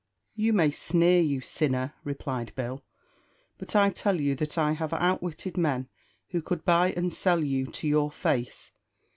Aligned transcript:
"You 0.33 0.51
may 0.51 0.71
sneer, 0.71 1.19
you 1.21 1.41
sinner," 1.41 1.93
replied 2.03 2.53
Bill; 2.55 2.83
"but 3.59 3.75
I 3.75 3.91
tell 3.91 4.19
you 4.19 4.33
that 4.37 4.57
I 4.57 4.71
have 4.71 4.93
outwitted 4.93 5.57
men 5.57 5.89
who 6.29 6.41
could 6.41 6.65
buy 6.65 6.89
and 6.97 7.13
sell 7.13 7.43
you 7.43 7.67
to 7.67 7.87
your 7.87 8.09
face. 8.09 8.71